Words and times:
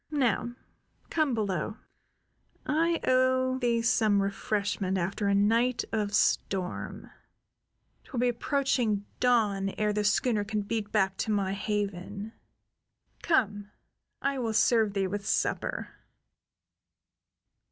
Now 0.09 0.53
come 1.11 1.35
below. 1.35 1.77
I 2.65 2.99
owe 3.03 3.59
thee 3.59 3.83
some 3.83 4.19
refreshment 4.19 4.97
after 4.97 5.27
a 5.27 5.35
night 5.35 5.85
of 5.91 6.15
storm. 6.15 7.11
'Twill 8.03 8.19
be 8.21 8.27
approaching 8.29 9.05
dawn 9.19 9.69
ere 9.77 9.93
the 9.93 10.03
schooner 10.03 10.43
can 10.43 10.63
beat 10.63 10.91
back 10.91 11.17
to 11.17 11.31
my 11.31 11.53
haven. 11.53 12.33
Come. 13.21 13.69
I 14.23 14.39
will 14.39 14.53
serve 14.55 14.95
thee 14.95 15.05
with 15.05 15.23
supper." 15.27 15.89